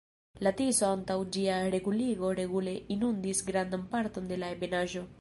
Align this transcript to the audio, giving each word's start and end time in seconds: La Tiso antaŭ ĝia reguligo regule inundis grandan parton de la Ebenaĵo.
La 0.45 0.53
Tiso 0.61 0.87
antaŭ 0.93 1.17
ĝia 1.35 1.59
reguligo 1.77 2.33
regule 2.41 2.75
inundis 2.99 3.47
grandan 3.51 3.89
parton 3.97 4.35
de 4.35 4.43
la 4.45 4.55
Ebenaĵo. 4.57 5.09